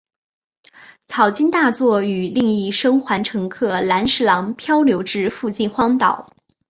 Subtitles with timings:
[1.05, 6.27] 草间大作与另一生还乘客岚十郎漂流至附近荒岛。